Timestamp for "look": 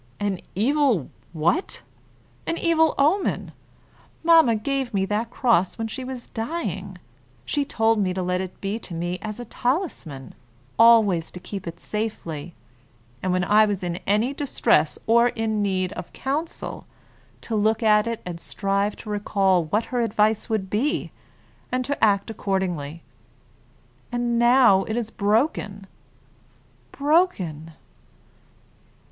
17.55-17.83